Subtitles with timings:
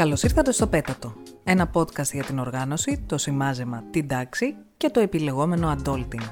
[0.00, 1.12] Καλώς ήρθατε στο Πέτατο,
[1.44, 6.22] ένα podcast για την οργάνωση, το σημάζεμα, την τάξη και το επιλεγόμενο adulting.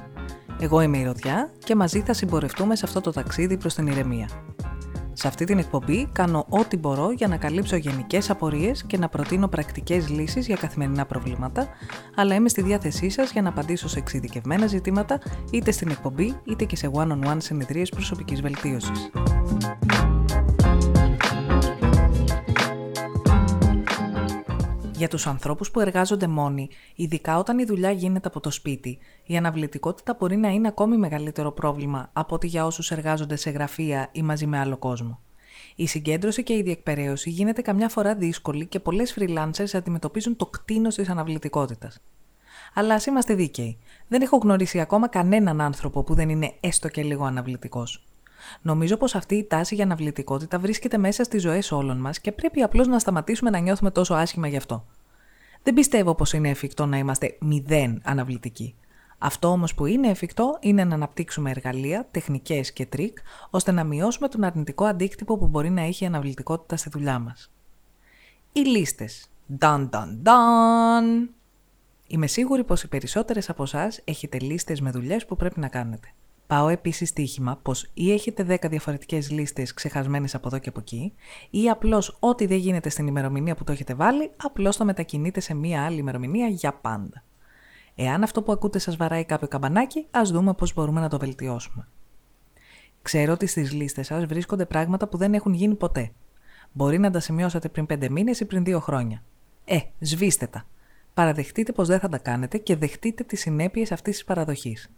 [0.59, 4.29] Εγώ είμαι η Ρωδιά και μαζί θα συμπορευτούμε σε αυτό το ταξίδι προς την ηρεμία.
[5.13, 9.47] Σε αυτή την εκπομπή κάνω ό,τι μπορώ για να καλύψω γενικές απορίες και να προτείνω
[9.47, 11.67] πρακτικές λύσεις για καθημερινά προβλήματα,
[12.15, 15.19] αλλά είμαι στη διάθεσή σας για να απαντήσω σε εξειδικευμένα ζητήματα
[15.51, 19.09] είτε στην εκπομπή είτε και σε one-on-one συνεδρίες προσωπικής βελτίωσης.
[24.99, 29.37] Για τους ανθρώπους που εργάζονται μόνοι, ειδικά όταν η δουλειά γίνεται από το σπίτι, η
[29.37, 34.21] αναβλητικότητα μπορεί να είναι ακόμη μεγαλύτερο πρόβλημα από ότι για όσους εργάζονται σε γραφεία ή
[34.21, 35.19] μαζί με άλλο κόσμο.
[35.75, 40.95] Η συγκέντρωση και η διεκπαιρέωση γίνεται καμιά φορά δύσκολη και πολλές freelancers αντιμετωπίζουν το κτίνος
[40.95, 41.99] της αναβλητικότητας.
[42.73, 43.77] Αλλά ας είμαστε δίκαιοι.
[44.07, 48.03] Δεν έχω γνωρίσει ακόμα κανέναν άνθρωπο που δεν είναι έστω και λίγο αναβλητικός.
[48.61, 52.61] Νομίζω πως αυτή η τάση για αναβλητικότητα βρίσκεται μέσα στις ζωές όλων μας και πρέπει
[52.61, 54.85] απλώς να σταματήσουμε να νιώθουμε τόσο άσχημα γι' αυτό.
[55.63, 58.75] Δεν πιστεύω πως είναι εφικτό να είμαστε μηδέν αναβλητικοί.
[59.17, 63.17] Αυτό όμως που είναι εφικτό είναι να αναπτύξουμε εργαλεία, τεχνικές και τρικ,
[63.49, 67.51] ώστε να μειώσουμε τον αρνητικό αντίκτυπο που μπορεί να έχει η αναβλητικότητα στη δουλειά μας.
[68.53, 69.29] Οι λίστες.
[69.59, 71.29] Dun dun dun!
[72.07, 76.13] Είμαι σίγουρη πως οι περισσότερες από εσάς έχετε λίστες με δουλειές που πρέπει να κάνετε.
[76.49, 81.13] Πάω επίσης στοίχημα πως ή έχετε 10 διαφορετικές λίστες ξεχασμένες από εδώ και από εκεί,
[81.49, 85.53] ή απλώς ό,τι δεν γίνεται στην ημερομηνία που το έχετε βάλει, απλώς το μετακινείτε σε
[85.53, 87.23] μία άλλη ημερομηνία για πάντα.
[87.95, 91.87] Εάν αυτό που ακούτε σας βαράει κάποιο καμπανάκι, ας δούμε πώς μπορούμε να το βελτιώσουμε.
[93.01, 96.11] Ξέρω ότι στις λίστες σας βρίσκονται πράγματα που δεν έχουν γίνει ποτέ.
[96.71, 99.23] Μπορεί να τα σημειώσατε πριν 5 μήνες ή πριν 2 χρόνια.
[99.65, 100.65] Ε, σβήστε τα.
[101.13, 104.89] Παραδεχτείτε πως δεν θα τα κάνετε και δεχτείτε τις συνέπειες αυτής της παραδοχής.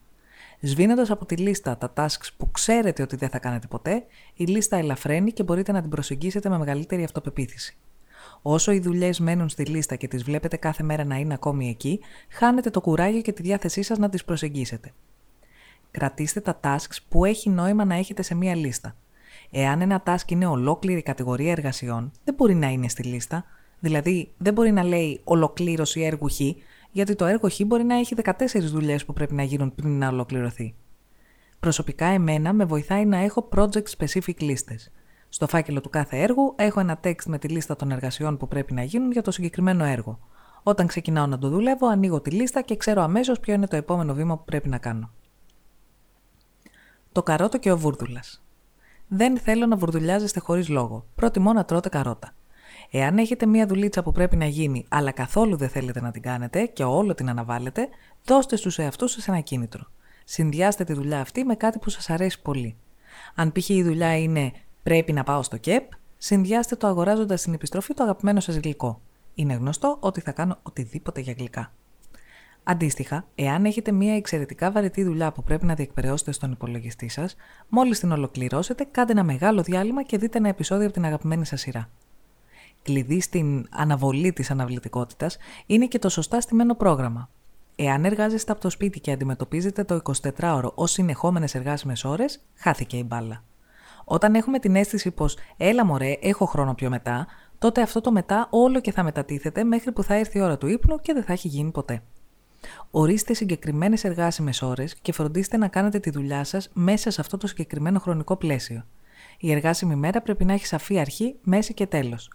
[0.64, 4.78] Σβήνοντας από τη λίστα τα tasks που ξέρετε ότι δεν θα κάνετε ποτέ, η λίστα
[4.78, 7.78] ελαφραίνει και μπορείτε να την προσεγγίσετε με μεγαλύτερη αυτοπεποίθηση.
[8.42, 12.00] Όσο οι δουλειές μένουν στη λίστα και τις βλέπετε κάθε μέρα να είναι ακόμη εκεί,
[12.30, 14.94] χάνετε το κουράγιο και τη διάθεσή σας να τις προσεγγίσετε.
[15.92, 18.96] Κρατήστε τα tasks που έχει νόημα να έχετε σε μία λίστα.
[19.52, 23.46] Εάν ένα task είναι ολόκληρη κατηγορία εργασιών, δεν μπορεί να είναι στη λίστα.
[23.80, 26.40] Δηλαδή, δεν μπορεί να λέει ολοκλήρωση έργου Χ,
[26.92, 30.08] γιατί το έργο Χ μπορεί να έχει 14 δουλειές που πρέπει να γίνουν πριν να
[30.08, 30.76] ολοκληρωθεί.
[31.60, 34.92] Προσωπικά, εμένα με βοηθάει να έχω project specific λίστες.
[35.30, 38.74] Στο φάκελο του κάθε έργου έχω ένα text με τη λίστα των εργασιών που πρέπει
[38.74, 40.20] να γίνουν για το συγκεκριμένο έργο.
[40.64, 44.14] Όταν ξεκινάω να το δουλεύω, ανοίγω τη λίστα και ξέρω αμέσως ποιο είναι το επόμενο
[44.14, 45.12] βήμα που πρέπει να κάνω.
[47.12, 48.44] Το καρότο και ο βούρδουλας.
[49.08, 51.06] Δεν θέλω να βουρδουλιάζεστε χωρίς λόγο.
[51.16, 52.34] Προτιμώ να τρώτε καρότα.
[52.94, 56.66] Εάν έχετε μία δουλίτσα που πρέπει να γίνει, αλλά καθόλου δεν θέλετε να την κάνετε
[56.66, 57.88] και όλο την αναβάλλετε,
[58.26, 59.84] δώστε στους εαυτούς σας ένα κίνητρο.
[60.24, 62.76] Συνδυάστε τη δουλειά αυτή με κάτι που σας αρέσει πολύ.
[63.36, 63.70] Αν π.χ.
[63.70, 64.52] η δουλειά είναι
[64.84, 69.02] πρέπει να πάω στο ΚΕΠ, συνδυάστε το αγοράζοντας στην επιστροφή το αγαπημένο σας γλυκό.
[69.36, 71.74] Είναι γνωστό ότι θα κάνω οτιδήποτε για γλυκά.
[72.64, 77.36] Αντίστοιχα, εάν έχετε μια εξαιρετικά βαρετή δουλειά που πρέπει να διεκπαιρεώσετε στον υπολογιστή σας,
[77.70, 81.62] μόλις την ολοκληρώσετε, κάντε ένα μεγάλο διάλειμμα και δείτε ένα επεισόδιο από την αγαπημένη σας
[81.62, 81.90] σειρά
[82.84, 87.30] κλειδί στην αναβολή της αναβλητικότητας είναι και το σωστά στημένο πρόγραμμα.
[87.76, 90.02] Εάν εργάζεστε από το σπίτι και αντιμετωπίζετε το
[90.38, 93.44] 24ωρο ως συνεχόμενες εργάσιμες ώρες, χάθηκε η μπάλα.
[94.04, 97.28] Όταν έχουμε την αίσθηση πως «έλα μωρέ, έχω χρόνο πιο μετά»,
[97.60, 100.68] τότε αυτό το μετά όλο και θα μετατίθεται μέχρι που θα έρθει η ώρα του
[100.68, 102.02] ύπνου και δεν θα έχει γίνει ποτέ.
[102.92, 107.48] Ορίστε συγκεκριμένες εργάσιμες ώρες και φροντίστε να κάνετε τη δουλειά σας μέσα σε αυτό το
[107.48, 108.86] συγκεκριμένο χρονικό πλαίσιο.
[109.40, 112.30] Η εργάσιμη μέρα πρέπει να έχει σαφή αρχή, μέση και τέλος.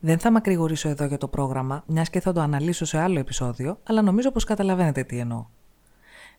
[0.00, 3.78] Δεν θα μακρηγορήσω εδώ για το πρόγραμμα, μιας και θα το αναλύσω σε άλλο επεισόδιο,
[3.82, 5.46] αλλά νομίζω πως καταλαβαίνετε τι εννοώ.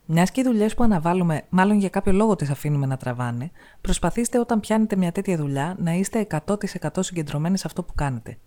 [0.05, 3.51] Μιας και οι δουλειές που αναβάλουμε, μάλλον για κάποιο λόγο τις αφήνουμε να τραβάνε,
[3.81, 6.55] προσπαθήστε όταν πιάνετε μια τέτοια δουλειά να είστε 100%
[7.00, 8.38] συγκεντρωμένοι σε αυτό που κάνετε.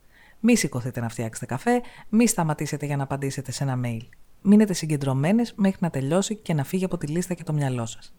[0.41, 4.07] Μη σηκωθείτε να φτιάξετε καφέ, μη σταματήσετε για να απαντήσετε σε ένα mail.
[4.43, 8.15] Μείνετε συγκεντρωμένες μέχρι να τελειώσει και να φύγει από τη λίστα και το μυαλό σας.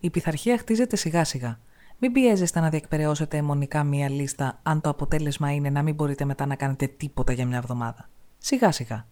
[0.00, 1.58] Η πειθαρχία χτίζεται σιγά σιγά
[1.98, 6.46] μην πιέζεστε να διεκπαιρεώσετε αιμονικά μία λίστα αν το αποτέλεσμα είναι να μην μπορείτε μετά
[6.46, 8.08] να κάνετε τίποτα για μια εβδομάδα.
[8.38, 9.06] Σιγά σιγά.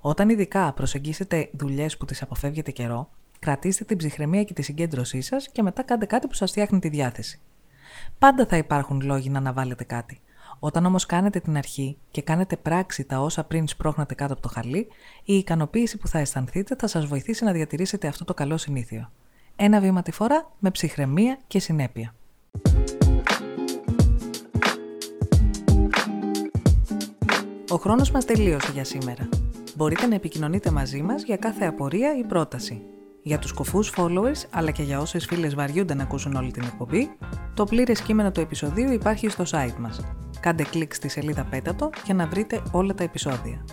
[0.00, 5.48] Όταν ειδικά προσεγγίσετε δουλειές που τις αποφεύγετε καιρό, κρατήστε την ψυχραιμία και τη συγκέντρωσή σας
[5.48, 7.40] και μετά κάντε κάτι που σας φτιάχνει τη διάθεση.
[8.18, 10.20] Πάντα θα υπάρχουν λόγοι να αναβάλλετε κάτι.
[10.58, 14.48] Όταν όμως κάνετε την αρχή και κάνετε πράξη τα όσα πριν σπρώχνατε κάτω από το
[14.48, 14.88] χαλί,
[15.24, 19.10] η ικανοποίηση που θα αισθανθείτε θα σας βοηθήσει να διατηρήσετε αυτό το καλό συνήθειο.
[19.56, 22.14] Ένα βήμα τη φορά με ψυχραιμία και συνέπεια.
[27.70, 29.28] Ο χρόνος μας τελείωσε για σήμερα.
[29.76, 32.82] Μπορείτε να επικοινωνείτε μαζί μας για κάθε απορία ή πρόταση.
[33.22, 37.10] Για τους κοφούς followers, αλλά και για όσες φίλες βαριούνται να ακούσουν όλη την εκπομπή,
[37.54, 40.00] το πλήρες κείμενο του επεισοδίου υπάρχει στο site μας
[40.40, 43.64] Κάντε κλικ στη σελίδα Πέτατο για να βρείτε όλα τα επεισόδια.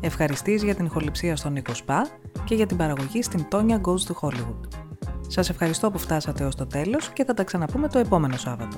[0.00, 2.06] Ευχαριστείς για την ηχοληψία στον Νίκο Σπα
[2.44, 4.68] και για την παραγωγή στην Tonya Goes to Hollywood.
[5.28, 8.76] Σας ευχαριστώ που φτάσατε ως το τέλος και θα τα ξαναπούμε το επόμενο Σάββατο.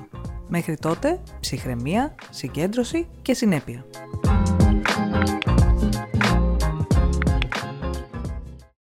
[0.48, 3.84] Μέχρι τότε, ψυχραιμία, συγκέντρωση και συνέπεια.